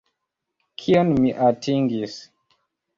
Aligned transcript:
Kion 0.83 1.13
mi 1.21 1.37
atingis? 1.51 2.21